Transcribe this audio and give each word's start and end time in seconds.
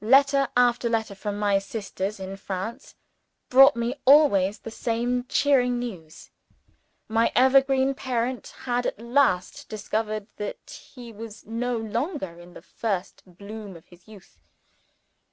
Letter 0.00 0.46
after 0.56 0.88
letter 0.88 1.16
from 1.16 1.40
my 1.40 1.58
sisters 1.58 2.20
in 2.20 2.36
France, 2.36 2.94
brought 3.48 3.74
me 3.74 3.96
always 4.04 4.60
the 4.60 4.70
same 4.70 5.24
cheering 5.24 5.80
news. 5.80 6.30
My 7.08 7.32
evergreen 7.34 7.92
parent 7.96 8.54
had 8.60 8.86
at 8.86 9.00
last 9.00 9.68
discovered 9.68 10.28
that 10.36 10.70
he 10.94 11.12
was 11.12 11.46
no 11.46 11.76
longer 11.76 12.38
in 12.38 12.54
the 12.54 12.62
first 12.62 13.24
bloom 13.26 13.74
of 13.76 13.86
his 13.86 14.06
youth. 14.06 14.38